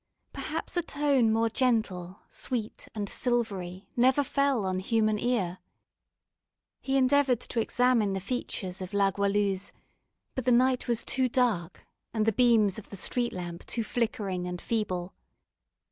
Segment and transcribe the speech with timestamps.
[0.33, 5.59] Perhaps a tone more gentle, sweet, and silvery never fell on human ear.
[6.79, 9.71] He endeavoured to examine the features of La Goualeuse;
[10.33, 11.85] but the night was too dark,
[12.15, 15.13] and the beams of the street lamp too flickering and feeble.